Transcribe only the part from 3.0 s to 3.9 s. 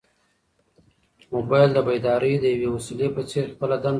په څېر خپله دنده ترسره کړه.